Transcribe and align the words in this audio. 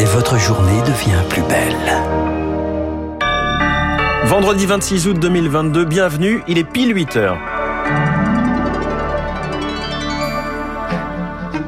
Et 0.00 0.04
votre 0.04 0.36
journée 0.36 0.80
devient 0.80 1.22
plus 1.28 1.42
belle. 1.42 1.76
Vendredi 4.24 4.66
26 4.66 5.06
août 5.06 5.20
2022, 5.20 5.84
bienvenue, 5.84 6.42
il 6.48 6.58
est 6.58 6.64
pile 6.64 6.92
8 6.92 7.16
heures. 7.16 7.55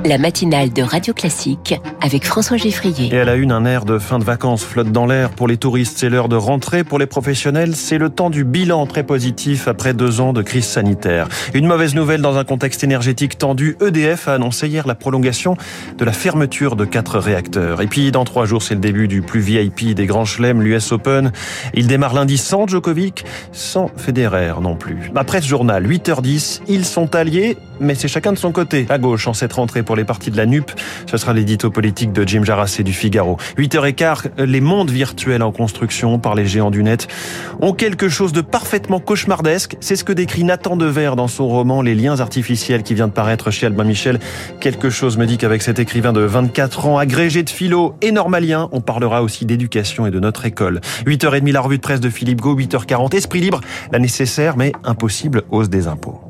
La 0.09 0.17
matinale 0.17 0.73
de 0.73 0.81
Radio 0.81 1.13
Classique 1.13 1.79
avec 2.01 2.25
François 2.25 2.57
Geffrier. 2.57 3.15
Et 3.15 3.21
à 3.21 3.27
la 3.27 3.35
une, 3.35 3.53
un 3.53 3.67
air 3.67 3.85
de 3.85 3.99
fin 3.99 4.19
de 4.19 4.25
vacances 4.25 4.65
flotte 4.65 4.91
dans 4.91 5.05
l'air. 5.05 5.29
Pour 5.29 5.47
les 5.47 5.59
touristes, 5.59 5.99
c'est 5.99 6.09
l'heure 6.09 6.31
de 6.31 6.37
rentrer. 6.37 6.83
Pour 6.83 6.99
les 6.99 7.05
professionnels, 7.05 7.77
c'est 7.77 7.99
le 7.99 8.09
temps 8.09 8.31
du 8.31 8.45
bilan 8.45 8.87
très 8.87 9.03
positif 9.03 9.69
après 9.69 9.93
deux 9.93 10.23
ans 10.23 10.33
de 10.33 10.41
crise 10.41 10.65
sanitaire. 10.65 11.29
Une 11.53 11.67
mauvaise 11.67 11.95
nouvelle 11.95 12.23
dans 12.23 12.39
un 12.39 12.45
contexte 12.45 12.83
énergétique 12.83 13.37
tendu. 13.37 13.77
EDF 13.83 14.29
a 14.29 14.35
annoncé 14.35 14.67
hier 14.67 14.87
la 14.87 14.95
prolongation 14.95 15.59
de 15.99 16.05
la 16.07 16.13
fermeture 16.13 16.75
de 16.75 16.87
quatre 16.87 17.19
réacteurs. 17.19 17.83
Et 17.83 17.87
puis, 17.87 18.11
dans 18.11 18.25
trois 18.25 18.47
jours, 18.47 18.63
c'est 18.63 18.75
le 18.77 18.81
début 18.81 19.09
du 19.09 19.21
plus 19.21 19.41
VIP 19.41 19.95
des 19.95 20.07
grands 20.07 20.25
chelems, 20.25 20.63
l'US 20.63 20.91
Open. 20.91 21.33
Il 21.75 21.87
démarre 21.87 22.15
lundi 22.15 22.39
sans 22.39 22.67
Djokovic, 22.67 23.27
sans 23.53 23.91
Federer 23.99 24.55
non 24.63 24.75
plus. 24.75 25.13
Après 25.15 25.43
ce 25.43 25.49
journal, 25.49 25.87
8h10, 25.87 26.63
ils 26.67 26.87
sont 26.87 27.15
alliés, 27.15 27.59
mais 27.79 27.95
c'est 27.95 28.09
chacun 28.09 28.33
de 28.33 28.39
son 28.39 28.53
côté. 28.53 28.87
À 28.89 28.97
gauche, 28.97 29.29
en 29.29 29.35
cette 29.35 29.53
rentrée 29.53 29.83
pour 29.83 29.98
les 29.98 29.98
parties 30.05 30.31
de 30.31 30.37
la 30.37 30.47
NUP, 30.47 30.71
ce 31.07 31.17
sera 31.17 31.33
l'édito 31.33 31.71
politique 31.71 32.13
de 32.13 32.27
Jim 32.27 32.45
Jarassé 32.45 32.83
du 32.83 32.93
Figaro. 32.93 33.37
8h15, 33.59 34.45
les 34.45 34.61
mondes 34.61 34.91
virtuels 34.91 35.43
en 35.43 35.53
construction 35.53 36.19
par 36.19 36.35
les 36.35 36.47
géants 36.47 36.71
du 36.71 36.83
net 36.83 37.09
ont 37.61 37.73
quelque 37.73 38.09
chose 38.09 38.33
de 38.33 38.41
parfaitement 38.41 39.01
cauchemardesque. 39.01 39.77
C'est 39.81 39.97
ce 39.97 40.05
que 40.05 40.13
décrit 40.13 40.45
Nathan 40.45 40.77
Dever 40.77 41.13
dans 41.17 41.29
son 41.29 41.49
roman 41.49 41.83
Les 41.83 41.95
liens 41.95 42.21
artificiels 42.21 42.83
qui 42.83 42.95
vient 42.95 43.09
de 43.09 43.13
paraître 43.13 43.51
chez 43.51 43.67
Albin 43.67 43.85
Michel. 43.85 44.19
Quelque 44.61 44.91
chose 44.91 45.17
me 45.17 45.27
dit 45.27 45.39
qu'avec 45.39 45.63
cet 45.63 45.79
écrivain 45.79 46.13
de 46.13 46.21
24 46.21 46.87
ans, 46.87 46.99
agrégé 46.99 47.43
de 47.43 47.51
philo 47.51 47.95
et 48.03 48.13
normalien, 48.13 48.69
on 48.73 48.81
parlera 48.81 49.23
aussi 49.23 49.45
d'éducation 49.45 50.07
et 50.07 50.11
de 50.11 50.21
notre 50.21 50.47
école. 50.47 50.81
8h30, 51.07 51.53
la 51.53 51.61
revue 51.61 51.77
de 51.77 51.83
presse 51.83 52.01
de 52.01 52.11
Philippe 52.11 52.41
Gau, 52.41 52.57
8h40, 52.57 53.15
Esprit 53.15 53.41
libre, 53.41 53.61
la 53.93 53.99
nécessaire 53.99 54.57
mais 54.57 54.73
impossible 54.85 55.43
hausse 55.51 55.69
des 55.69 55.87
impôts. 55.87 56.21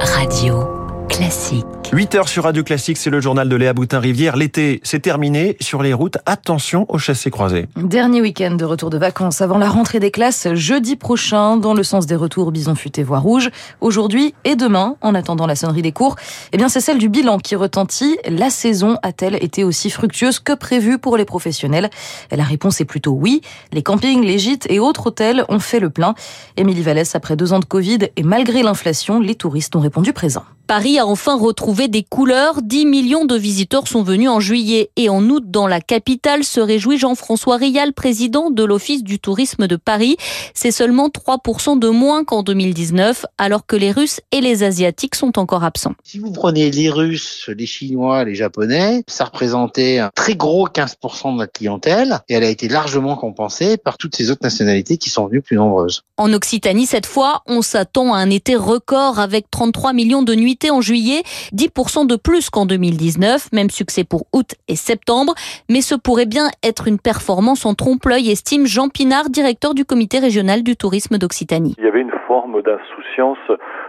Radio 0.00 0.66
Classique. 1.08 1.81
8 1.94 2.14
heures 2.14 2.28
sur 2.30 2.44
Radio 2.44 2.64
Classique, 2.64 2.96
c'est 2.96 3.10
le 3.10 3.20
journal 3.20 3.50
de 3.50 3.54
Léa 3.54 3.74
Boutin-Rivière. 3.74 4.34
L'été, 4.34 4.80
c'est 4.82 5.00
terminé. 5.00 5.58
Sur 5.60 5.82
les 5.82 5.92
routes, 5.92 6.16
attention 6.24 6.86
aux 6.88 6.96
chassés 6.96 7.30
croisés. 7.30 7.66
Dernier 7.76 8.22
week-end 8.22 8.54
de 8.54 8.64
retour 8.64 8.88
de 8.88 8.96
vacances 8.96 9.42
avant 9.42 9.58
la 9.58 9.68
rentrée 9.68 10.00
des 10.00 10.10
classes, 10.10 10.48
jeudi 10.54 10.96
prochain, 10.96 11.58
dans 11.58 11.74
le 11.74 11.82
sens 11.82 12.06
des 12.06 12.16
retours 12.16 12.50
bison 12.50 12.74
futé 12.74 13.02
voie 13.02 13.18
rouge. 13.18 13.50
Aujourd'hui 13.82 14.34
et 14.44 14.56
demain, 14.56 14.96
en 15.02 15.14
attendant 15.14 15.46
la 15.46 15.54
sonnerie 15.54 15.82
des 15.82 15.92
cours, 15.92 16.16
eh 16.52 16.56
bien, 16.56 16.70
c'est 16.70 16.80
celle 16.80 16.96
du 16.96 17.10
bilan 17.10 17.36
qui 17.36 17.56
retentit. 17.56 18.16
La 18.26 18.48
saison 18.48 18.96
a-t-elle 19.02 19.34
été 19.44 19.62
aussi 19.62 19.90
fructueuse 19.90 20.38
que 20.38 20.54
prévu 20.54 20.96
pour 20.96 21.18
les 21.18 21.26
professionnels? 21.26 21.90
La 22.30 22.44
réponse 22.44 22.80
est 22.80 22.86
plutôt 22.86 23.12
oui. 23.12 23.42
Les 23.70 23.82
campings, 23.82 24.24
les 24.24 24.38
gîtes 24.38 24.66
et 24.70 24.80
autres 24.80 25.08
hôtels 25.08 25.44
ont 25.50 25.60
fait 25.60 25.78
le 25.78 25.90
plein. 25.90 26.14
Émilie 26.56 26.80
Vallès, 26.80 27.14
après 27.14 27.36
deux 27.36 27.52
ans 27.52 27.60
de 27.60 27.66
Covid 27.66 27.98
et 28.16 28.22
malgré 28.22 28.62
l'inflation, 28.62 29.20
les 29.20 29.34
touristes 29.34 29.76
ont 29.76 29.80
répondu 29.80 30.14
présent. 30.14 30.44
Paris 30.66 30.98
a 30.98 31.06
enfin 31.06 31.36
retrouvé 31.36 31.81
des 31.88 32.02
couleurs. 32.02 32.62
10 32.62 32.86
millions 32.86 33.24
de 33.24 33.36
visiteurs 33.36 33.88
sont 33.88 34.02
venus 34.02 34.28
en 34.28 34.40
juillet 34.40 34.90
et 34.96 35.08
en 35.08 35.22
août 35.28 35.44
dans 35.46 35.66
la 35.66 35.80
capitale, 35.80 36.44
se 36.44 36.60
réjouit 36.60 36.98
Jean-François 36.98 37.56
Rial, 37.56 37.92
président 37.92 38.50
de 38.50 38.64
l'Office 38.64 39.02
du 39.02 39.18
tourisme 39.18 39.66
de 39.66 39.76
Paris. 39.76 40.16
C'est 40.54 40.70
seulement 40.70 41.08
3% 41.08 41.78
de 41.78 41.88
moins 41.88 42.24
qu'en 42.24 42.42
2019, 42.42 43.26
alors 43.38 43.66
que 43.66 43.76
les 43.76 43.92
Russes 43.92 44.20
et 44.32 44.40
les 44.40 44.62
Asiatiques 44.62 45.14
sont 45.14 45.38
encore 45.38 45.64
absents. 45.64 45.94
Si 46.04 46.18
vous 46.18 46.32
prenez 46.32 46.70
les 46.70 46.90
Russes, 46.90 47.48
les 47.56 47.66
Chinois, 47.66 48.24
les 48.24 48.34
Japonais, 48.34 49.02
ça 49.06 49.24
représentait 49.24 49.98
un 49.98 50.10
très 50.14 50.34
gros 50.34 50.68
15% 50.68 51.34
de 51.34 51.40
la 51.40 51.46
clientèle 51.46 52.20
et 52.28 52.34
elle 52.34 52.44
a 52.44 52.50
été 52.50 52.68
largement 52.68 53.16
compensée 53.16 53.76
par 53.76 53.98
toutes 53.98 54.16
ces 54.16 54.30
autres 54.30 54.42
nationalités 54.42 54.96
qui 54.96 55.10
sont 55.10 55.26
venues 55.26 55.42
plus 55.42 55.56
nombreuses. 55.56 56.02
En 56.16 56.32
Occitanie, 56.32 56.86
cette 56.86 57.06
fois, 57.06 57.42
on 57.46 57.62
s'attend 57.62 58.14
à 58.14 58.18
un 58.18 58.30
été 58.30 58.54
record 58.54 59.18
avec 59.18 59.50
33 59.50 59.92
millions 59.92 60.22
de 60.22 60.34
nuitées 60.34 60.70
en 60.70 60.80
juillet, 60.80 61.22
10% 61.54 61.61
de 61.68 62.16
plus 62.16 62.50
qu'en 62.50 62.66
2019, 62.66 63.52
même 63.52 63.70
succès 63.70 64.04
pour 64.04 64.26
août 64.32 64.54
et 64.68 64.76
septembre, 64.76 65.34
mais 65.68 65.80
ce 65.80 65.94
pourrait 65.94 66.26
bien 66.26 66.48
être 66.62 66.88
une 66.88 66.98
performance 66.98 67.66
en 67.66 67.74
trompe-l'œil, 67.74 68.30
estime 68.30 68.66
Jean 68.66 68.88
Pinard, 68.88 69.30
directeur 69.30 69.74
du 69.74 69.84
comité 69.84 70.18
régional 70.18 70.62
du 70.62 70.76
tourisme 70.76 71.18
d'Occitanie. 71.18 71.74
Il 71.78 71.84
y 71.84 71.88
avait 71.88 72.00
une 72.00 72.12
forme 72.26 72.62
d'insouciance 72.62 73.38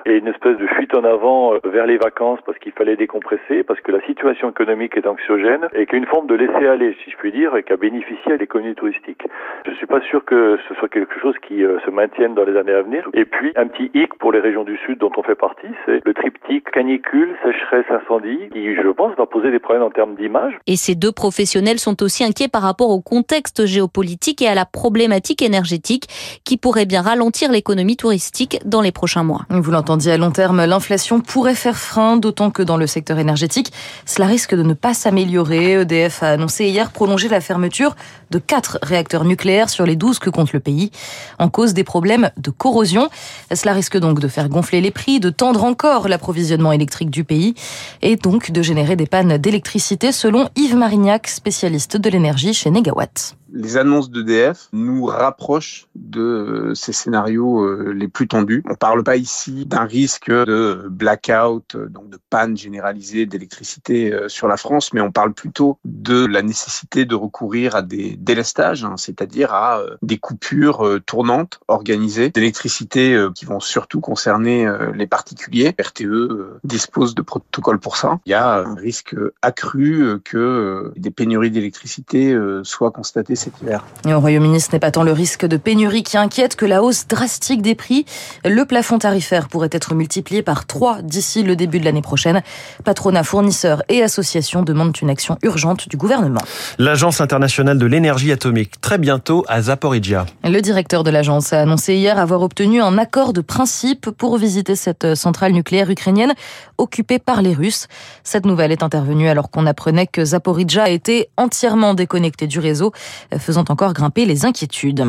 et 0.05 0.17
une 0.17 0.27
espèce 0.27 0.57
de 0.57 0.67
fuite 0.67 0.95
en 0.95 1.03
avant 1.03 1.53
vers 1.63 1.85
les 1.85 1.97
vacances 1.97 2.39
parce 2.45 2.57
qu'il 2.59 2.71
fallait 2.73 2.95
décompresser, 2.95 3.63
parce 3.63 3.79
que 3.81 3.91
la 3.91 4.01
situation 4.01 4.49
économique 4.49 4.97
est 4.97 5.07
anxiogène 5.07 5.67
et 5.73 5.85
qu'une 5.85 6.05
forme 6.05 6.27
de 6.27 6.35
laisser 6.35 6.67
aller, 6.67 6.95
si 7.03 7.11
je 7.11 7.17
puis 7.17 7.31
dire, 7.31 7.55
et 7.55 7.63
qui 7.63 7.73
a 7.73 7.77
bénéficié 7.77 8.33
à 8.33 8.37
l'économie 8.37 8.75
touristique. 8.75 9.23
Je 9.65 9.71
ne 9.71 9.75
suis 9.75 9.85
pas 9.85 10.01
sûr 10.01 10.23
que 10.25 10.57
ce 10.67 10.75
soit 10.75 10.89
quelque 10.89 11.19
chose 11.19 11.35
qui 11.47 11.59
se 11.59 11.89
maintienne 11.89 12.33
dans 12.33 12.45
les 12.45 12.57
années 12.57 12.73
à 12.73 12.81
venir. 12.81 13.07
Et 13.13 13.25
puis, 13.25 13.51
un 13.55 13.67
petit 13.67 13.91
hic 13.93 14.13
pour 14.19 14.31
les 14.31 14.39
régions 14.39 14.63
du 14.63 14.77
Sud 14.85 14.99
dont 14.99 15.11
on 15.17 15.23
fait 15.23 15.35
partie, 15.35 15.67
c'est 15.85 16.05
le 16.05 16.13
triptyque 16.13 16.69
canicule, 16.71 17.35
sécheresse, 17.43 17.85
incendie, 17.89 18.49
qui, 18.51 18.75
je 18.75 18.89
pense, 18.89 19.15
va 19.17 19.25
poser 19.25 19.51
des 19.51 19.59
problèmes 19.59 19.83
en 19.83 19.89
termes 19.89 20.15
d'image. 20.15 20.53
Et 20.67 20.75
ces 20.75 20.95
deux 20.95 21.11
professionnels 21.11 21.79
sont 21.79 22.01
aussi 22.03 22.23
inquiets 22.23 22.47
par 22.47 22.61
rapport 22.61 22.89
au 22.89 23.01
contexte 23.01 23.65
géopolitique 23.65 24.41
et 24.41 24.47
à 24.47 24.55
la 24.55 24.65
problématique 24.65 25.41
énergétique 25.41 26.07
qui 26.45 26.57
pourrait 26.57 26.85
bien 26.85 27.01
ralentir 27.01 27.51
l'économie 27.51 27.97
touristique 27.97 28.59
dans 28.65 28.81
les 28.81 28.91
prochains 28.91 29.23
mois. 29.23 29.41
Vous 29.49 29.71
l'entendiez 29.93 30.13
à 30.13 30.17
long 30.17 30.31
terme, 30.31 30.65
l'inflation 30.65 31.21
pourrait 31.21 31.53
faire 31.53 31.77
frein, 31.77 32.17
d'autant 32.17 32.49
que 32.49 32.63
dans 32.63 32.77
le 32.77 32.87
secteur 32.87 33.19
énergétique, 33.19 33.71
cela 34.07 34.25
risque 34.25 34.55
de 34.55 34.63
ne 34.63 34.73
pas 34.73 34.95
s'améliorer. 34.95 35.81
EDF 35.81 36.23
a 36.23 36.29
annoncé 36.29 36.65
hier 36.65 36.89
prolonger 36.89 37.29
la 37.29 37.39
fermeture 37.41 37.95
de 38.31 38.39
quatre 38.39 38.79
réacteurs 38.81 39.23
nucléaires 39.23 39.69
sur 39.69 39.85
les 39.85 39.95
12 39.95 40.17
que 40.17 40.31
compte 40.31 40.51
le 40.51 40.59
pays, 40.59 40.89
en 41.37 41.47
cause 41.47 41.75
des 41.75 41.83
problèmes 41.83 42.31
de 42.37 42.49
corrosion. 42.49 43.09
Cela 43.53 43.73
risque 43.73 43.99
donc 43.99 44.19
de 44.19 44.27
faire 44.27 44.49
gonfler 44.49 44.81
les 44.81 44.89
prix, 44.89 45.19
de 45.19 45.29
tendre 45.29 45.63
encore 45.63 46.07
l'approvisionnement 46.07 46.71
électrique 46.71 47.11
du 47.11 47.23
pays 47.23 47.53
et 48.01 48.15
donc 48.15 48.49
de 48.49 48.63
générer 48.63 48.95
des 48.95 49.05
pannes 49.05 49.37
d'électricité 49.37 50.11
selon 50.11 50.49
Yves 50.55 50.75
Marignac, 50.75 51.27
spécialiste 51.27 51.97
de 51.97 52.09
l'énergie 52.09 52.55
chez 52.55 52.71
Negawatt 52.71 53.35
les 53.53 53.77
annonces 53.77 54.09
d'EDF 54.09 54.67
nous 54.73 55.05
rapprochent 55.05 55.87
de 55.95 56.71
ces 56.75 56.91
scénarios 56.91 57.93
les 57.93 58.07
plus 58.07 58.27
tendus. 58.27 58.63
On 58.67 58.75
parle 58.75 59.03
pas 59.03 59.15
ici 59.15 59.65
d'un 59.65 59.85
risque 59.85 60.31
de 60.31 60.87
blackout, 60.89 61.77
donc 61.89 62.09
de 62.09 62.17
panne 62.29 62.57
généralisée 62.57 63.25
d'électricité 63.25 64.11
sur 64.27 64.47
la 64.47 64.57
France, 64.57 64.91
mais 64.93 65.01
on 65.01 65.11
parle 65.11 65.33
plutôt 65.33 65.77
de 65.85 66.25
la 66.25 66.41
nécessité 66.41 67.05
de 67.05 67.15
recourir 67.15 67.75
à 67.75 67.81
des 67.83 68.15
délestages, 68.17 68.83
hein, 68.83 68.95
c'est-à-dire 68.97 69.53
à 69.53 69.81
des 70.01 70.17
coupures 70.17 70.99
tournantes 71.05 71.59
organisées 71.67 72.29
d'électricité 72.29 73.27
qui 73.35 73.45
vont 73.45 73.59
surtout 73.59 74.01
concerner 74.01 74.67
les 74.95 75.07
particuliers. 75.07 75.75
RTE 75.79 76.59
dispose 76.63 77.13
de 77.13 77.21
protocoles 77.21 77.79
pour 77.79 77.97
ça. 77.97 78.19
Il 78.25 78.31
y 78.31 78.35
a 78.35 78.63
un 78.63 78.75
risque 78.75 79.15
accru 79.43 80.19
que 80.25 80.91
des 80.95 81.11
pénuries 81.11 81.51
d'électricité 81.51 82.35
soient 82.63 82.91
constatées 82.91 83.35
cet 83.43 83.61
hiver. 83.61 83.85
Et 84.07 84.13
au 84.13 84.19
Royaume-Uni, 84.19 84.59
ce 84.59 84.71
n'est 84.71 84.79
pas 84.79 84.91
tant 84.91 85.03
le 85.03 85.11
risque 85.11 85.45
de 85.45 85.57
pénurie 85.57 86.03
qui 86.03 86.17
inquiète 86.17 86.55
que 86.55 86.65
la 86.65 86.81
hausse 86.83 87.07
drastique 87.07 87.61
des 87.61 87.75
prix. 87.75 88.05
Le 88.45 88.65
plafond 88.65 88.97
tarifaire 88.97 89.47
pourrait 89.47 89.69
être 89.71 89.93
multiplié 89.93 90.41
par 90.41 90.65
3 90.65 91.01
d'ici 91.01 91.43
le 91.43 91.55
début 91.55 91.79
de 91.79 91.85
l'année 91.85 92.01
prochaine. 92.01 92.41
Patronat, 92.83 93.23
fournisseurs 93.23 93.83
et 93.89 94.01
associations 94.03 94.63
demandent 94.63 94.95
une 95.01 95.09
action 95.09 95.37
urgente 95.43 95.89
du 95.89 95.97
gouvernement. 95.97 96.41
L'Agence 96.79 97.21
internationale 97.21 97.77
de 97.77 97.85
l'énergie 97.85 98.31
atomique, 98.31 98.79
très 98.81 98.97
bientôt 98.97 99.45
à 99.47 99.61
Zaporizhia. 99.61 100.25
Le 100.43 100.59
directeur 100.61 101.03
de 101.03 101.09
l'agence 101.09 101.53
a 101.53 101.61
annoncé 101.61 101.95
hier 101.95 102.17
avoir 102.17 102.41
obtenu 102.41 102.81
un 102.81 102.97
accord 102.97 103.33
de 103.33 103.41
principe 103.41 104.09
pour 104.11 104.37
visiter 104.37 104.75
cette 104.75 105.15
centrale 105.15 105.51
nucléaire 105.51 105.89
ukrainienne 105.89 106.33
occupée 106.77 107.19
par 107.19 107.41
les 107.41 107.53
Russes. 107.53 107.87
Cette 108.23 108.45
nouvelle 108.45 108.71
est 108.71 108.83
intervenue 108.83 109.29
alors 109.29 109.49
qu'on 109.49 109.65
apprenait 109.65 110.07
que 110.07 110.23
Zaporizhia 110.25 110.89
était 110.89 111.29
entièrement 111.37 111.93
déconnecté 111.93 112.47
du 112.47 112.59
réseau, 112.59 112.91
faisant 113.37 113.65
encore 113.69 113.93
grimper 113.93 114.25
les 114.25 114.45
inquiétudes. 114.45 115.05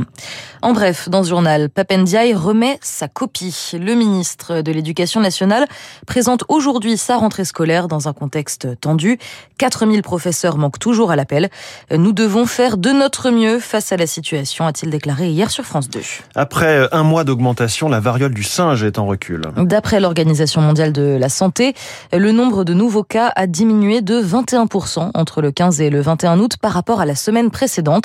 En 0.62 0.72
bref, 0.72 1.08
dans 1.08 1.22
ce 1.22 1.28
journal, 1.28 1.68
Papendiaï 1.68 2.34
remet 2.34 2.78
sa 2.82 3.08
copie. 3.08 3.72
Le 3.74 3.94
ministre 3.94 4.60
de 4.60 4.72
l'Éducation 4.72 5.20
nationale 5.20 5.66
présente 6.06 6.44
aujourd'hui 6.48 6.96
sa 6.96 7.16
rentrée 7.16 7.44
scolaire 7.44 7.88
dans 7.88 8.08
un 8.08 8.12
contexte 8.12 8.80
tendu. 8.80 9.18
4000 9.58 10.02
professeurs 10.02 10.56
manquent 10.56 10.78
toujours 10.78 11.10
à 11.10 11.16
l'appel. 11.16 11.50
Nous 11.90 12.12
devons 12.12 12.46
faire 12.46 12.76
de 12.76 12.90
notre 12.90 13.30
mieux 13.30 13.58
face 13.58 13.92
à 13.92 13.96
la 13.96 14.06
situation, 14.06 14.66
a-t-il 14.66 14.90
déclaré 14.90 15.28
hier 15.28 15.50
sur 15.50 15.64
France 15.64 15.88
2. 15.88 16.00
Après 16.34 16.88
un 16.92 17.02
mois 17.02 17.24
d'augmentation, 17.24 17.88
la 17.88 18.00
variole 18.00 18.34
du 18.34 18.42
singe 18.42 18.82
est 18.82 18.98
en 18.98 19.06
recul. 19.06 19.42
D'après 19.56 20.00
l'Organisation 20.00 20.60
mondiale 20.60 20.92
de 20.92 21.16
la 21.18 21.28
santé, 21.28 21.74
le 22.12 22.32
nombre 22.32 22.64
de 22.64 22.74
nouveaux 22.74 23.04
cas 23.04 23.32
a 23.36 23.46
diminué 23.46 24.02
de 24.02 24.20
21% 24.20 25.10
entre 25.14 25.42
le 25.42 25.50
15 25.50 25.80
et 25.80 25.90
le 25.90 26.00
21 26.00 26.38
août 26.40 26.56
par 26.60 26.72
rapport 26.72 27.00
à 27.00 27.06
la 27.06 27.14
semaine 27.14 27.50
précédente. 27.50 28.03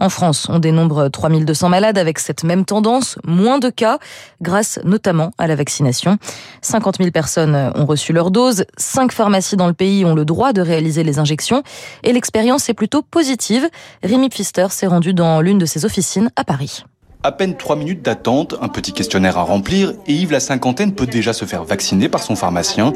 En 0.00 0.08
France, 0.08 0.46
on 0.48 0.58
dénombre 0.58 1.08
3200 1.08 1.68
malades 1.68 1.98
avec 1.98 2.18
cette 2.18 2.44
même 2.44 2.64
tendance, 2.64 3.18
moins 3.24 3.58
de 3.58 3.70
cas, 3.70 3.98
grâce 4.40 4.78
notamment 4.84 5.32
à 5.38 5.46
la 5.46 5.56
vaccination. 5.56 6.18
50 6.60 6.98
000 6.98 7.10
personnes 7.10 7.72
ont 7.74 7.86
reçu 7.86 8.12
leur 8.12 8.30
dose, 8.30 8.64
5 8.76 9.12
pharmacies 9.12 9.56
dans 9.56 9.66
le 9.66 9.72
pays 9.74 10.04
ont 10.04 10.14
le 10.14 10.24
droit 10.24 10.52
de 10.52 10.60
réaliser 10.60 11.04
les 11.04 11.18
injections 11.18 11.62
et 12.02 12.12
l'expérience 12.12 12.68
est 12.68 12.74
plutôt 12.74 13.02
positive. 13.02 13.68
Rémi 14.02 14.28
Pfister 14.28 14.66
s'est 14.70 14.86
rendu 14.86 15.14
dans 15.14 15.40
l'une 15.40 15.58
de 15.58 15.66
ses 15.66 15.84
officines 15.84 16.30
à 16.36 16.44
Paris. 16.44 16.84
À 17.24 17.30
peine 17.30 17.56
trois 17.56 17.76
minutes 17.76 18.02
d'attente, 18.02 18.56
un 18.60 18.66
petit 18.66 18.92
questionnaire 18.92 19.38
à 19.38 19.42
remplir 19.42 19.92
et 20.08 20.12
Yves 20.12 20.32
la 20.32 20.40
cinquantaine 20.40 20.92
peut 20.92 21.06
déjà 21.06 21.32
se 21.32 21.44
faire 21.44 21.62
vacciner 21.62 22.08
par 22.08 22.20
son 22.20 22.34
pharmacien. 22.34 22.92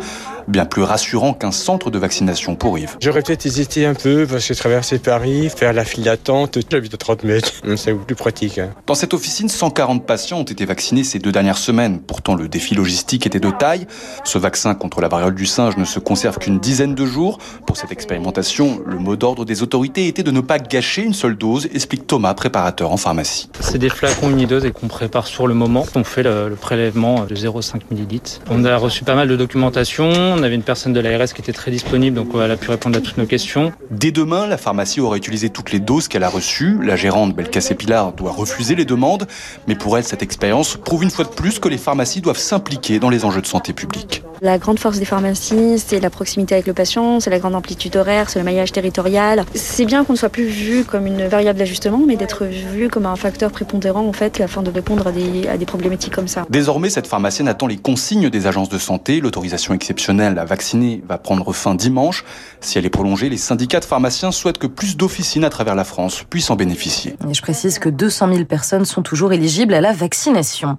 Bien 0.48 0.64
plus 0.64 0.82
rassurant 0.82 1.32
qu'un 1.32 1.52
centre 1.52 1.92
de 1.92 1.98
vaccination 1.98 2.56
pour 2.56 2.76
Yves. 2.76 2.96
J'aurais 3.00 3.22
peut-être 3.22 3.46
hésité 3.46 3.86
un 3.86 3.94
peu 3.94 4.26
parce 4.28 4.46
que 4.46 4.54
traverser 4.54 4.98
Paris, 4.98 5.48
faire 5.48 5.72
la 5.72 5.84
file 5.84 6.04
d'attente, 6.04 6.58
j'habite 6.70 6.94
à 6.94 6.96
30 6.96 7.22
mètres, 7.22 7.52
c'est 7.76 7.94
plus 7.94 8.16
pratique. 8.16 8.58
Hein. 8.58 8.70
Dans 8.86 8.96
cette 8.96 9.14
officine, 9.14 9.48
140 9.48 10.04
patients 10.04 10.38
ont 10.38 10.44
été 10.44 10.64
vaccinés 10.64 11.04
ces 11.04 11.20
deux 11.20 11.32
dernières 11.32 11.58
semaines. 11.58 12.00
Pourtant, 12.00 12.34
le 12.34 12.48
défi 12.48 12.74
logistique 12.74 13.26
était 13.26 13.40
de 13.40 13.50
taille. 13.50 13.86
Ce 14.24 14.38
vaccin 14.38 14.74
contre 14.74 15.00
la 15.00 15.08
variole 15.08 15.36
du 15.36 15.46
singe 15.46 15.76
ne 15.76 15.84
se 15.84 16.00
conserve 16.00 16.38
qu'une 16.38 16.58
dizaine 16.58 16.96
de 16.96 17.06
jours. 17.06 17.38
Pour 17.64 17.76
cette 17.76 17.92
expérimentation, 17.92 18.80
le 18.86 18.98
mot 18.98 19.14
d'ordre 19.14 19.44
des 19.44 19.62
autorités 19.62 20.08
était 20.08 20.24
de 20.24 20.32
ne 20.32 20.40
pas 20.40 20.58
gâcher 20.58 21.02
une 21.02 21.14
seule 21.14 21.36
dose, 21.36 21.68
explique 21.72 22.08
Thomas, 22.08 22.34
préparateur 22.34 22.90
en 22.90 22.96
pharmacie. 22.96 23.48
C'est 23.60 23.78
des 23.78 23.88
flacons 24.16 24.30
unidose 24.30 24.64
et 24.64 24.70
qu'on 24.70 24.88
prépare 24.88 25.26
sur 25.26 25.46
le 25.46 25.54
moment. 25.54 25.84
On 25.94 26.04
fait 26.04 26.22
le, 26.22 26.56
prélèvement 26.60 27.24
de 27.24 27.34
0,5 27.34 27.80
ml. 27.90 28.20
On 28.50 28.64
a 28.64 28.76
reçu 28.76 29.04
pas 29.04 29.14
mal 29.14 29.28
de 29.28 29.36
documentation. 29.36 30.10
On 30.10 30.42
avait 30.42 30.54
une 30.54 30.62
personne 30.62 30.92
de 30.92 31.00
l'ARS 31.00 31.32
qui 31.34 31.40
était 31.40 31.52
très 31.52 31.70
disponible, 31.70 32.16
donc 32.16 32.28
elle 32.34 32.50
a 32.50 32.56
pu 32.56 32.70
répondre 32.70 32.96
à 32.98 33.00
toutes 33.00 33.18
nos 33.18 33.26
questions. 33.26 33.72
Dès 33.90 34.12
demain, 34.12 34.46
la 34.46 34.56
pharmacie 34.56 35.00
aura 35.00 35.16
utilisé 35.16 35.50
toutes 35.50 35.72
les 35.72 35.80
doses 35.80 36.08
qu'elle 36.08 36.24
a 36.24 36.28
reçues. 36.28 36.78
La 36.82 36.96
gérante 36.96 37.34
Belkacé 37.34 37.74
Pilar 37.74 38.12
doit 38.12 38.32
refuser 38.32 38.74
les 38.74 38.84
demandes, 38.84 39.26
mais 39.68 39.74
pour 39.74 39.98
elle, 39.98 40.04
cette 40.04 40.22
expérience 40.22 40.76
prouve 40.76 41.02
une 41.02 41.10
fois 41.10 41.24
de 41.24 41.30
plus 41.30 41.58
que 41.58 41.68
les 41.68 41.78
pharmacies 41.78 42.20
doivent 42.20 42.38
s'impliquer 42.38 42.98
dans 42.98 43.10
les 43.10 43.24
enjeux 43.24 43.42
de 43.42 43.46
santé 43.46 43.72
publique. 43.72 44.22
La 44.42 44.58
grande 44.58 44.78
force 44.78 44.98
des 44.98 45.06
pharmacies, 45.06 45.78
c'est 45.78 45.98
la 45.98 46.10
proximité 46.10 46.54
avec 46.54 46.66
le 46.66 46.74
patient, 46.74 47.20
c'est 47.20 47.30
la 47.30 47.38
grande 47.38 47.54
amplitude 47.54 47.96
horaire, 47.96 48.28
c'est 48.28 48.38
le 48.38 48.44
maillage 48.44 48.70
territorial. 48.70 49.44
C'est 49.54 49.86
bien 49.86 50.04
qu'on 50.04 50.12
ne 50.12 50.18
soit 50.18 50.28
plus 50.28 50.44
vu 50.44 50.84
comme 50.84 51.06
une 51.06 51.26
variable 51.26 51.58
d'ajustement, 51.58 52.02
mais 52.06 52.16
d'être 52.16 52.44
vu 52.44 52.88
comme 52.88 53.06
un 53.06 53.16
facteur 53.16 53.50
prépondérant 53.50 54.06
en 54.06 54.12
fait 54.12 54.40
afin 54.42 54.62
de 54.62 54.70
répondre 54.70 55.06
à 55.06 55.12
des, 55.12 55.48
à 55.48 55.56
des 55.56 55.64
problématiques 55.64 56.14
comme 56.14 56.28
ça. 56.28 56.44
Désormais, 56.50 56.90
cette 56.90 57.06
pharmacienne 57.06 57.48
attend 57.48 57.66
les 57.66 57.78
consignes 57.78 58.28
des 58.28 58.46
agences 58.46 58.68
de 58.68 58.78
santé. 58.78 59.20
L'autorisation 59.20 59.72
exceptionnelle 59.72 60.38
à 60.38 60.44
vacciner 60.44 61.02
va 61.08 61.16
prendre 61.16 61.50
fin 61.54 61.74
dimanche. 61.74 62.24
Si 62.60 62.78
elle 62.78 62.84
est 62.84 62.90
prolongée, 62.90 63.30
les 63.30 63.38
syndicats 63.38 63.80
de 63.80 63.86
pharmaciens 63.86 64.32
souhaitent 64.32 64.58
que 64.58 64.66
plus 64.66 64.98
d'officines 64.98 65.44
à 65.44 65.50
travers 65.50 65.74
la 65.74 65.84
France 65.84 66.24
puissent 66.28 66.50
en 66.50 66.56
bénéficier. 66.56 67.16
Et 67.28 67.34
je 67.34 67.40
précise 67.40 67.78
que 67.78 67.88
200 67.88 68.32
000 68.32 68.44
personnes 68.44 68.84
sont 68.84 69.02
toujours 69.02 69.32
éligibles 69.32 69.72
à 69.72 69.80
la 69.80 69.92
vaccination. 69.92 70.76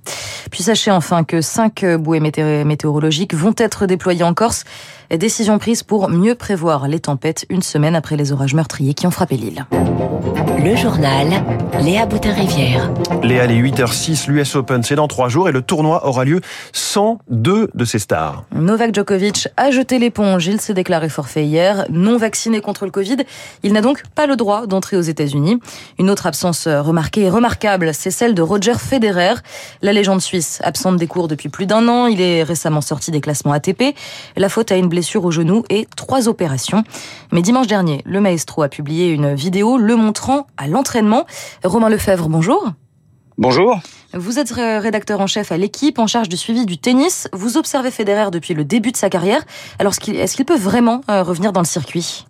Puis 0.52 0.64
sachez 0.64 0.92
enfin 0.92 1.24
que 1.24 1.42
5 1.42 1.98
bouées 1.98 2.20
météorologiques 2.20 3.34
vont 3.34 3.47
être 3.58 3.86
déployés 3.86 4.24
en 4.24 4.34
Corse. 4.34 4.64
Décision 5.16 5.58
prise 5.58 5.84
pour 5.84 6.10
mieux 6.10 6.36
prévoir 6.36 6.88
les 6.90 7.00
tempêtes 7.00 7.46
une 7.50 7.62
semaine 7.62 7.96
après 7.96 8.18
les 8.18 8.34
orages 8.34 8.54
meurtriers 8.54 8.94
qui 8.94 9.08
ont 9.08 9.12
frappé 9.12 9.38
l'île. 9.38 9.66
Le 10.64 10.76
journal, 10.76 11.28
Léa 11.82 12.06
Boutin-Rivière. 12.06 12.92
Léa, 13.24 13.46
les 13.46 13.62
8h06, 13.62 14.30
l'US 14.30 14.56
Open, 14.56 14.84
c'est 14.84 14.96
dans 14.96 15.08
trois 15.08 15.30
jours 15.30 15.48
et 15.48 15.52
le 15.52 15.62
tournoi 15.62 16.06
aura 16.06 16.26
lieu 16.26 16.42
sans 16.74 17.20
deux 17.30 17.70
de 17.74 17.86
ses 17.86 18.00
stars. 18.00 18.44
Novak 18.54 18.94
Djokovic 18.94 19.48
a 19.56 19.72
jeté 19.72 19.98
l'éponge. 19.98 20.48
Il 20.48 20.60
s'est 20.60 20.74
déclaré 20.74 21.08
forfait 21.08 21.46
hier. 21.46 21.86
Non 21.90 22.18
vacciné 22.18 22.60
contre 22.60 22.86
le 22.86 22.92
Covid, 22.92 23.18
il 23.64 23.72
n'a 23.74 23.82
donc 23.82 24.04
pas 24.14 24.28
le 24.28 24.36
droit 24.36 24.68
d'entrer 24.68 24.98
aux 24.98 25.02
États-Unis. 25.02 25.60
Une 26.00 26.10
autre 26.10 26.26
absence 26.26 26.68
remarquée 26.68 27.22
et 27.22 27.30
remarquable, 27.30 27.94
c'est 27.94 28.12
celle 28.12 28.34
de 28.34 28.42
Roger 28.42 28.74
Federer. 28.78 29.36
La 29.82 29.94
légende 29.94 30.22
suisse, 30.22 30.60
absente 30.64 30.98
des 30.98 31.08
cours 31.08 31.30
depuis 31.30 31.50
plus 31.50 31.66
d'un 31.66 31.88
an, 31.88 32.08
il 32.08 32.20
est 32.20 32.44
récemment 32.44 32.82
sorti 32.82 33.12
des 33.12 33.22
classements 33.22 33.54
ATP. 33.54 33.96
La 34.36 34.50
faute 34.50 34.72
à 34.72 34.76
une 34.76 34.90
blessure 34.98 35.24
au 35.26 35.30
genou 35.30 35.64
et 35.70 35.88
trois 35.96 36.28
opérations. 36.28 36.84
Mais 37.32 37.44
dimanche 37.44 37.68
dernier, 37.68 38.02
le 38.04 38.20
maestro 38.20 38.64
a 38.64 38.68
publié 38.68 39.10
une 39.12 39.36
vidéo 39.36 39.78
le 39.78 39.96
montrant 39.96 40.48
à 40.58 40.68
l'entraînement. 40.68 41.28
Romain 41.64 41.90
Lefebvre, 41.90 42.30
bonjour. 42.30 42.72
Bonjour. 43.38 43.80
Vous 44.16 44.40
êtes 44.40 44.50
rédacteur 44.50 45.22
en 45.22 45.28
chef 45.28 45.52
à 45.52 45.58
l'équipe, 45.58 46.00
en 46.00 46.08
charge 46.08 46.30
du 46.30 46.38
suivi 46.38 46.66
du 46.66 46.80
tennis. 46.80 47.28
Vous 47.32 47.58
observez 47.58 47.92
Federer 47.92 48.32
depuis 48.32 48.56
le 48.56 48.66
début 48.66 48.92
de 48.92 48.98
sa 48.98 49.12
carrière. 49.12 49.44
Alors, 49.78 49.94
est-ce 50.08 50.36
qu'il 50.36 50.46
peut 50.46 50.58
vraiment 50.58 51.02
euh, 51.12 51.22
revenir 51.22 51.54
dans 51.54 51.62
le 51.62 51.68
circuit? 51.68 52.26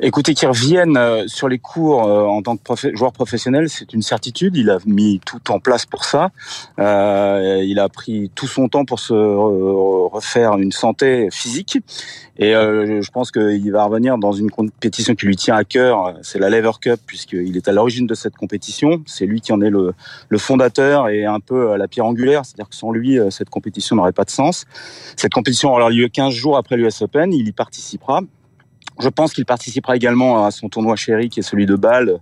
Écoutez, 0.00 0.34
qu'il 0.34 0.46
revienne 0.46 0.96
euh, 0.96 1.24
sur 1.26 1.48
les 1.48 1.58
cours 1.58 2.06
euh, 2.06 2.22
en 2.22 2.40
tant 2.40 2.56
que 2.56 2.94
joueur 2.94 3.12
professionnel, 3.12 3.68
c'est 3.68 3.92
une 3.92 4.02
certitude. 4.02 4.56
Il 4.56 4.70
a 4.70 4.78
mis 4.86 5.20
tout 5.26 5.50
en 5.50 5.58
place 5.58 5.86
pour 5.86 6.04
ça. 6.04 6.30
Euh, 6.78 7.64
il 7.66 7.80
a 7.80 7.88
pris 7.88 8.30
tout 8.36 8.46
son 8.46 8.68
temps 8.68 8.84
pour 8.84 9.00
se 9.00 9.12
refaire 9.12 10.56
une 10.56 10.70
santé 10.70 11.26
physique. 11.32 11.78
Et 12.38 12.52
je 12.52 13.10
pense 13.10 13.32
qu'il 13.32 13.72
va 13.72 13.82
revenir 13.82 14.16
dans 14.16 14.30
une 14.30 14.48
compétition 14.48 15.16
qui 15.16 15.26
lui 15.26 15.34
tient 15.34 15.56
à 15.56 15.64
cœur. 15.64 16.14
C'est 16.22 16.38
la 16.38 16.48
Lever 16.48 16.70
Cup, 16.80 17.00
puisqu'il 17.04 17.56
est 17.56 17.66
à 17.66 17.72
l'origine 17.72 18.06
de 18.06 18.14
cette 18.14 18.36
compétition. 18.36 19.02
C'est 19.06 19.26
lui 19.26 19.40
qui 19.40 19.52
en 19.52 19.60
est 19.60 19.70
le, 19.70 19.92
le 20.28 20.38
fondateur 20.38 21.08
et 21.08 21.24
un 21.24 21.40
peu 21.40 21.76
la 21.76 21.88
pierre 21.88 22.06
angulaire. 22.06 22.46
C'est-à-dire 22.46 22.68
que 22.68 22.76
sans 22.76 22.92
lui, 22.92 23.18
cette 23.30 23.50
compétition 23.50 23.96
n'aurait 23.96 24.12
pas 24.12 24.24
de 24.24 24.30
sens. 24.30 24.66
Cette 25.16 25.32
compétition 25.32 25.70
aura 25.70 25.90
lieu 25.90 26.06
15 26.06 26.32
jours 26.32 26.56
après 26.56 26.76
l'US 26.76 27.02
Open. 27.02 27.32
Il 27.32 27.48
y 27.48 27.52
participera. 27.52 28.20
Je 29.00 29.08
pense 29.08 29.32
qu'il 29.32 29.44
participera 29.44 29.96
également 29.96 30.44
à 30.44 30.50
son 30.50 30.68
tournoi 30.68 30.96
chéri 30.96 31.28
qui 31.28 31.40
est 31.40 31.42
celui 31.44 31.66
de 31.66 31.76
Bâle, 31.76 32.18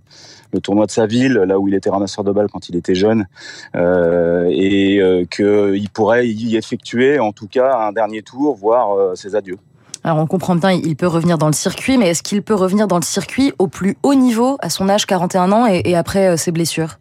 le 0.53 0.59
tournoi 0.59 0.85
de 0.85 0.91
sa 0.91 1.05
ville, 1.05 1.33
là 1.33 1.59
où 1.59 1.67
il 1.67 1.73
était 1.73 1.89
ramasseur 1.89 2.23
de 2.23 2.31
balles 2.31 2.49
quand 2.51 2.69
il 2.69 2.75
était 2.75 2.95
jeune, 2.95 3.27
euh, 3.75 4.47
et 4.49 4.99
euh, 4.99 5.25
qu'il 5.25 5.89
pourrait 5.89 6.27
y 6.27 6.55
effectuer 6.55 7.19
en 7.19 7.31
tout 7.31 7.47
cas 7.47 7.77
un 7.79 7.91
dernier 7.91 8.21
tour, 8.21 8.55
voire 8.55 8.95
euh, 8.95 9.15
ses 9.15 9.35
adieux. 9.35 9.57
Alors 10.03 10.19
on 10.19 10.27
comprend 10.27 10.55
bien, 10.55 10.71
il 10.71 10.95
peut 10.95 11.07
revenir 11.07 11.37
dans 11.37 11.47
le 11.47 11.53
circuit, 11.53 11.97
mais 11.97 12.09
est-ce 12.09 12.23
qu'il 12.23 12.41
peut 12.41 12.53
revenir 12.53 12.87
dans 12.87 12.97
le 12.97 13.03
circuit 13.03 13.53
au 13.59 13.67
plus 13.67 13.97
haut 14.03 14.13
niveau 14.13 14.57
à 14.61 14.69
son 14.69 14.87
âge, 14.87 15.05
41 15.05 15.51
ans, 15.51 15.67
et, 15.67 15.81
et 15.83 15.95
après 15.95 16.37
ses 16.37 16.51
blessures? 16.51 16.97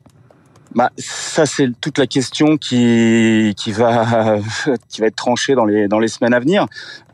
Bah, 0.75 0.91
ça 0.99 1.47
c'est 1.47 1.69
toute 1.81 1.99
la 1.99 2.07
question 2.07 2.57
qui 2.57 3.55
qui 3.57 3.73
va 3.73 4.39
qui 4.89 5.01
va 5.01 5.07
être 5.07 5.17
tranchée 5.17 5.55
dans 5.55 5.65
les 5.65 5.89
dans 5.89 5.99
les 5.99 6.09
semaines 6.09 6.35
à 6.35 6.41
venir. 6.41 6.67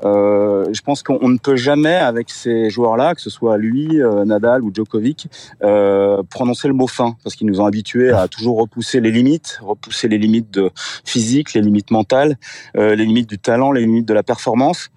Euh, 0.05 0.67
je 0.73 0.81
pense 0.81 1.03
qu'on 1.03 1.29
ne 1.29 1.39
peut 1.39 1.57
jamais 1.57 1.95
avec 1.95 2.31
ces 2.31 2.71
joueurs-là, 2.71 3.15
que 3.15 3.21
ce 3.21 3.31
soit 3.31 3.57
lui, 3.57 4.03
euh, 4.03 4.25
Nadal 4.25 4.63
ou 4.63 4.73
Djokovic, 4.75 5.29
euh, 5.63 6.23
prononcer 6.29 6.69
le 6.69 6.75
mot 6.75 6.87
fin 6.87 7.15
parce 7.23 7.37
qu'ils 7.37 7.47
nous 7.47 7.61
ont 7.61 7.67
habitués 7.67 8.11
à 8.11 8.27
toujours 8.29 8.59
repousser 8.59 9.01
les 9.01 9.11
limites, 9.11 9.61
repousser 9.63 10.09
les 10.09 10.19
limites 10.19 10.51
de 10.51 10.71
physique, 11.05 11.55
les 11.55 11.61
limites 11.61 11.91
mentales, 11.91 12.37
euh, 12.77 12.95
les 12.95 13.05
limites 13.05 13.29
du 13.29 13.39
talent, 13.39 13.71
les 13.73 13.83
limites 13.83 14.09
de 14.09 14.15
la 14.15 14.23
performance. 14.23 14.91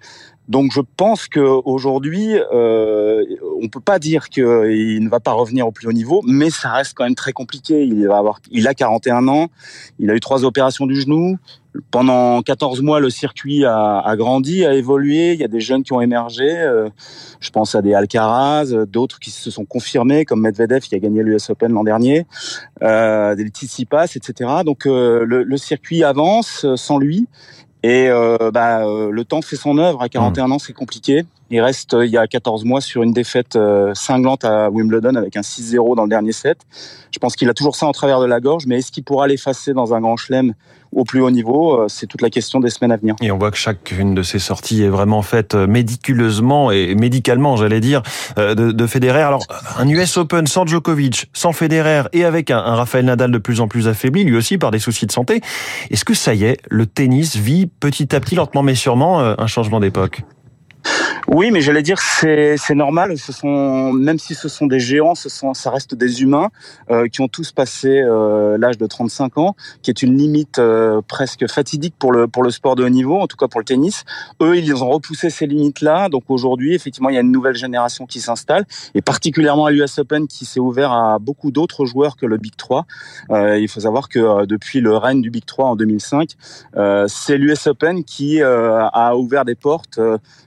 Donc 0.48 0.70
je 0.72 0.80
pense 0.80 1.26
qu'aujourd'hui, 1.28 2.34
euh, 2.52 3.24
on 3.60 3.68
peut 3.68 3.80
pas 3.80 3.98
dire 3.98 4.28
qu'il 4.28 4.44
ne 5.02 5.08
va 5.08 5.18
pas 5.20 5.32
revenir 5.32 5.66
au 5.66 5.72
plus 5.72 5.88
haut 5.88 5.92
niveau, 5.92 6.22
mais 6.24 6.50
ça 6.50 6.70
reste 6.70 6.94
quand 6.94 7.04
même 7.04 7.16
très 7.16 7.32
compliqué. 7.32 7.84
Il 7.84 8.06
va 8.06 8.18
avoir, 8.18 8.40
il 8.50 8.68
a 8.68 8.74
41 8.74 9.26
ans, 9.28 9.48
il 9.98 10.10
a 10.10 10.14
eu 10.14 10.20
trois 10.20 10.44
opérations 10.44 10.86
du 10.86 11.00
genou. 11.00 11.36
Pendant 11.90 12.40
14 12.40 12.80
mois, 12.80 13.00
le 13.00 13.10
circuit 13.10 13.66
a, 13.66 13.98
a 13.98 14.16
grandi, 14.16 14.64
a 14.64 14.72
évolué. 14.74 15.34
Il 15.34 15.40
y 15.40 15.44
a 15.44 15.48
des 15.48 15.60
jeunes 15.60 15.82
qui 15.82 15.92
ont 15.92 16.00
émergé. 16.00 16.48
Euh, 16.48 16.88
je 17.40 17.50
pense 17.50 17.74
à 17.74 17.82
des 17.82 17.92
Alcaraz, 17.92 18.72
d'autres 18.86 19.18
qui 19.18 19.30
se 19.30 19.50
sont 19.50 19.66
confirmés, 19.66 20.24
comme 20.24 20.40
Medvedev 20.40 20.80
qui 20.80 20.94
a 20.94 20.98
gagné 20.98 21.22
l'US 21.22 21.50
Open 21.50 21.72
l'an 21.72 21.84
dernier, 21.84 22.24
euh, 22.82 23.34
des 23.34 23.46
Tsitsipas, 23.48 24.14
etc. 24.14 24.50
Donc 24.64 24.86
euh, 24.86 25.24
le, 25.26 25.42
le 25.42 25.56
circuit 25.58 26.02
avance 26.02 26.66
sans 26.76 26.98
lui. 26.98 27.26
Et 27.86 28.08
euh, 28.08 28.50
bah, 28.50 28.84
euh, 28.84 29.12
le 29.12 29.24
temps 29.24 29.42
fait 29.42 29.54
son 29.54 29.78
œuvre. 29.78 30.02
À 30.02 30.08
41 30.08 30.48
mmh. 30.48 30.52
ans, 30.52 30.58
c'est 30.58 30.72
compliqué. 30.72 31.24
Il 31.50 31.60
reste, 31.60 31.94
euh, 31.94 32.06
il 32.06 32.10
y 32.10 32.18
a 32.18 32.26
14 32.26 32.64
mois, 32.64 32.80
sur 32.80 33.02
une 33.02 33.12
défaite 33.12 33.58
cinglante 33.94 34.44
à 34.44 34.70
Wimbledon 34.70 35.14
avec 35.14 35.36
un 35.36 35.40
6-0 35.40 35.96
dans 35.96 36.04
le 36.04 36.08
dernier 36.08 36.32
set. 36.32 36.58
Je 37.12 37.18
pense 37.18 37.36
qu'il 37.36 37.48
a 37.48 37.54
toujours 37.54 37.76
ça 37.76 37.86
en 37.86 37.92
travers 37.92 38.20
de 38.20 38.26
la 38.26 38.40
gorge, 38.40 38.66
mais 38.66 38.78
est-ce 38.78 38.92
qu'il 38.92 39.04
pourra 39.04 39.26
l'effacer 39.26 39.72
dans 39.72 39.94
un 39.94 40.00
grand 40.00 40.16
chelem 40.16 40.54
au 40.92 41.04
plus 41.04 41.20
haut 41.20 41.30
niveau 41.30 41.88
C'est 41.88 42.06
toute 42.06 42.22
la 42.22 42.30
question 42.30 42.60
des 42.60 42.70
semaines 42.70 42.92
à 42.92 42.96
venir. 42.96 43.14
Et 43.22 43.30
on 43.30 43.38
voit 43.38 43.50
que 43.50 43.56
chacune 43.56 44.14
de 44.14 44.22
ces 44.22 44.38
sorties 44.38 44.82
est 44.82 44.88
vraiment 44.88 45.22
faite 45.22 45.54
médiculeusement 45.54 46.70
et 46.70 46.94
médicalement, 46.94 47.56
j'allais 47.56 47.80
dire, 47.80 48.02
de, 48.36 48.54
de 48.54 48.86
Federer. 48.86 49.22
Alors, 49.22 49.42
un 49.78 49.88
US 49.88 50.16
Open 50.16 50.46
sans 50.46 50.66
Djokovic, 50.66 51.28
sans 51.32 51.52
Federer 51.52 52.02
et 52.12 52.24
avec 52.24 52.50
un, 52.50 52.58
un 52.58 52.76
Rafael 52.76 53.04
Nadal 53.04 53.30
de 53.30 53.38
plus 53.38 53.60
en 53.60 53.68
plus 53.68 53.88
affaibli, 53.88 54.24
lui 54.24 54.36
aussi 54.36 54.58
par 54.58 54.70
des 54.70 54.78
soucis 54.78 55.06
de 55.06 55.12
santé. 55.12 55.40
Est-ce 55.90 56.04
que 56.04 56.14
ça 56.14 56.34
y 56.34 56.44
est, 56.44 56.58
le 56.68 56.86
tennis 56.86 57.36
vit 57.36 57.66
petit 57.66 58.14
à 58.14 58.20
petit, 58.20 58.34
lentement 58.34 58.62
mais 58.62 58.74
sûrement, 58.74 59.20
un 59.20 59.46
changement 59.46 59.80
d'époque? 59.80 60.22
Oui, 61.28 61.50
mais 61.50 61.60
j'allais 61.60 61.82
dire 61.82 61.98
c'est 61.98 62.56
normal. 62.74 63.18
Ce 63.18 63.32
sont 63.32 63.92
même 63.92 64.18
si 64.18 64.36
ce 64.36 64.48
sont 64.48 64.66
des 64.66 64.78
géants, 64.78 65.16
ce 65.16 65.28
sont 65.28 65.54
ça 65.54 65.70
reste 65.72 65.92
des 65.92 66.22
humains 66.22 66.50
euh, 66.88 67.08
qui 67.08 67.20
ont 67.20 67.26
tous 67.26 67.50
passé 67.50 68.00
euh, 68.00 68.56
l'âge 68.58 68.78
de 68.78 68.86
35 68.86 69.36
ans, 69.38 69.56
qui 69.82 69.90
est 69.90 70.02
une 70.02 70.16
limite 70.16 70.60
euh, 70.60 71.00
presque 71.06 71.48
fatidique 71.48 71.94
pour 71.98 72.12
le 72.12 72.28
pour 72.28 72.44
le 72.44 72.50
sport 72.52 72.76
de 72.76 72.84
haut 72.84 72.88
niveau, 72.88 73.18
en 73.18 73.26
tout 73.26 73.36
cas 73.36 73.48
pour 73.48 73.58
le 73.58 73.64
tennis. 73.64 74.04
Eux, 74.40 74.56
ils 74.56 74.72
ont 74.84 74.88
repoussé 74.88 75.28
ces 75.28 75.48
limites-là. 75.48 76.08
Donc 76.10 76.22
aujourd'hui, 76.28 76.74
effectivement, 76.74 77.08
il 77.08 77.16
y 77.16 77.18
a 77.18 77.22
une 77.22 77.32
nouvelle 77.32 77.56
génération 77.56 78.06
qui 78.06 78.20
s'installe, 78.20 78.64
et 78.94 79.02
particulièrement 79.02 79.66
à 79.66 79.72
l'US 79.72 79.98
Open 79.98 80.28
qui 80.28 80.44
s'est 80.44 80.60
ouvert 80.60 80.92
à 80.92 81.18
beaucoup 81.18 81.50
d'autres 81.50 81.86
joueurs 81.86 82.16
que 82.16 82.26
le 82.26 82.36
Big 82.36 82.54
3. 82.56 82.86
il 83.30 83.68
faut 83.68 83.80
savoir 83.80 84.08
que 84.08 84.46
depuis 84.46 84.80
le 84.80 84.96
règne 84.96 85.22
du 85.22 85.30
Big 85.30 85.44
3 85.44 85.70
en 85.70 85.76
2005, 85.76 86.30
c'est 87.08 87.36
l'US 87.36 87.66
Open 87.66 88.04
qui 88.04 88.40
a 88.42 89.16
ouvert 89.16 89.44
des 89.44 89.56
portes, 89.56 89.98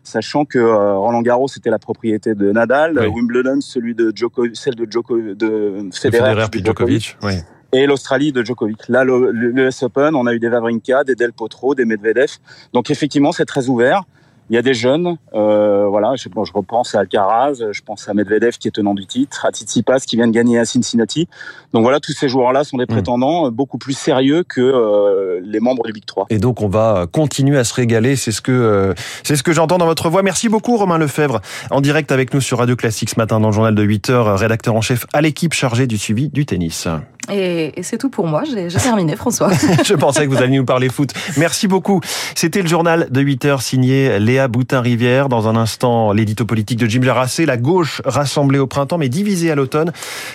sachant 0.04 0.46
que 0.46 0.69
euh, 0.69 0.69
Roland 0.72 1.22
Garros 1.22 1.48
c'était 1.48 1.70
la 1.70 1.80
propriété 1.80 2.36
de 2.36 2.52
Nadal, 2.52 3.00
Wimbledon 3.08 3.62
celui 3.62 3.96
de 3.96 4.12
Djokovic, 4.16 4.56
celle 4.56 4.76
de 4.76 4.88
Djokovic, 4.90 5.38
de 5.38 5.90
Federer, 5.94 6.46
puis 6.52 6.64
Djokovic. 6.64 7.18
Oui. 7.24 7.34
Et 7.72 7.86
l'Australie 7.86 8.32
de 8.32 8.44
Djokovic. 8.44 8.88
Là, 8.88 9.04
le, 9.04 9.32
le, 9.32 9.70
Open, 9.84 10.16
on 10.16 10.26
a 10.26 10.34
eu 10.34 10.40
des 10.40 10.48
Wawrinka, 10.50 11.04
des 11.04 11.14
Del 11.14 11.34
Potro, 11.34 11.76
des 11.76 11.86
Medvedev. 11.86 12.38
Donc 12.74 12.90
effectivement, 12.90 13.32
c'est 13.32 13.46
très 13.46 13.70
ouvert. 13.70 14.04
Il 14.50 14.56
y 14.56 14.58
a 14.58 14.62
des 14.62 14.74
jeunes, 14.74 15.18
euh, 15.34 15.86
voilà, 15.88 16.16
je, 16.16 16.28
bon, 16.30 16.44
je 16.44 16.54
repense 16.54 16.96
à 16.96 17.02
Alcaraz, 17.02 17.72
je 17.72 17.82
pense 17.82 18.10
à 18.10 18.14
Medvedev 18.14 18.58
qui 18.58 18.68
est 18.68 18.72
tenant 18.72 18.94
du 18.94 19.06
titre, 19.06 19.46
à 19.46 19.52
Tsitsipas 19.52 20.00
qui 20.00 20.16
vient 20.16 20.28
de 20.28 20.32
gagner 20.32 20.58
à 20.58 20.66
Cincinnati. 20.66 21.28
Donc 21.74 21.84
voilà, 21.84 22.00
tous 22.00 22.14
ces 22.14 22.28
joueurs-là 22.28 22.64
sont 22.64 22.78
des 22.78 22.86
hmm. 22.86 22.88
prétendants 22.88 23.52
beaucoup 23.52 23.78
plus 23.78 23.94
sérieux 23.94 24.44
que 24.44 24.62
euh, 24.62 25.40
les 25.44 25.60
membres 25.60 25.84
du 25.86 25.94
Big 25.94 26.06
3. 26.06 26.28
Et 26.30 26.40
donc 26.40 26.62
on 26.62 26.68
va 26.68 27.06
continuer 27.12 27.58
à 27.58 27.64
se 27.64 27.74
régaler, 27.74 28.16
c'est 28.16 28.32
ce 28.32 28.42
que 28.42 28.52
euh, 28.52 28.94
c'est 29.24 29.36
ce 29.36 29.44
que 29.44 29.52
j'entends 29.52 29.78
dans 29.78 29.86
votre 29.86 30.10
voix. 30.10 30.24
Merci 30.24 30.50
beaucoup 30.50 30.78
Romain 30.78 30.98
Lefebvre, 30.98 31.42
en 31.70 31.82
direct 31.82 32.12
avec 32.12 32.34
nous 32.34 32.42
sur 32.42 32.58
Radio 32.58 32.76
Classique 32.76 33.12
ce 33.12 33.20
matin 33.20 33.40
dans 33.40 33.50
le 33.50 33.54
journal 33.54 33.76
de 33.76 33.84
8 33.84 34.10
heures, 34.10 34.40
rédacteur 34.40 34.76
en 34.76 34.82
chef 34.82 35.06
à 35.14 35.22
l'équipe 35.22 35.54
chargée 35.54 35.86
du 35.86 35.98
suivi 35.98 36.30
du 36.30 36.46
tennis. 36.46 36.88
Et, 37.32 37.74
c'est 37.84 37.98
tout 37.98 38.10
pour 38.10 38.28
moi. 38.28 38.44
J'ai 38.46 38.68
terminé, 38.78 39.16
François. 39.16 39.52
Je 39.84 39.94
pensais 39.94 40.26
que 40.26 40.32
vous 40.32 40.42
alliez 40.42 40.58
nous 40.58 40.66
parler 40.66 40.90
foot. 40.90 41.12
Merci 41.38 41.68
beaucoup. 41.68 42.02
C'était 42.36 42.62
le 42.62 42.68
journal 42.68 43.08
de 43.10 43.22
8 43.22 43.46
heures 43.46 43.62
signé 43.62 44.20
Léa 44.20 44.48
Boutin-Rivière. 44.48 45.30
Dans 45.30 45.48
un 45.48 45.56
instant, 45.56 46.12
l'édito 46.14 46.46
politique 46.46 46.80
de 46.80 46.88
Jim 46.88 47.02
Jarassé. 47.02 47.46
La 47.46 47.58
gauche 47.58 48.02
rassemblée 48.06 48.60
au 48.60 48.68
printemps, 48.68 48.98
mais 48.98 49.10
divisée 49.10 49.52
à 49.52 49.56
l'automne. 49.56 49.92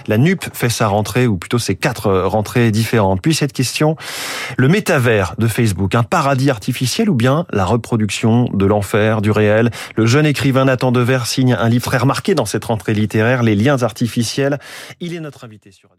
La 0.07 0.19
NUP 0.19 0.45
fait 0.53 0.69
sa 0.69 0.89
rentrée, 0.89 1.27
ou 1.27 1.37
plutôt 1.37 1.59
ses 1.59 1.75
quatre 1.75 2.13
rentrées 2.13 2.71
différentes. 2.71 3.21
Puis 3.21 3.35
cette 3.35 3.53
question, 3.53 3.97
le 4.57 4.69
métavers 4.69 5.35
de 5.39 5.49
Facebook, 5.49 5.95
un 5.95 6.03
paradis 6.03 6.51
artificiel 6.51 7.11
ou 7.11 7.15
bien 7.15 7.47
la 7.51 7.65
reproduction 7.65 8.49
de 8.53 8.67
l'enfer, 8.67 9.21
du 9.21 9.31
réel? 9.31 9.71
Le 9.97 10.07
jeune 10.07 10.27
écrivain 10.27 10.65
Nathan 10.65 10.93
Dever 10.93 11.21
signe 11.25 11.55
un 11.55 11.69
livre 11.69 11.85
très 11.85 11.99
remarqué 11.99 12.35
dans 12.35 12.47
cette 12.47 12.65
rentrée 12.65 12.95
littéraire, 12.95 13.43
Les 13.43 13.55
liens 13.55 13.83
artificiels. 13.83 14.59
Il 15.01 15.15
est 15.15 15.21
notre 15.21 15.45
invité 15.45 15.71
sur. 15.71 15.95